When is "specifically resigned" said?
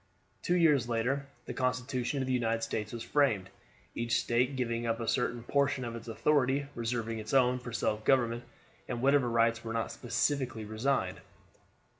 9.91-11.21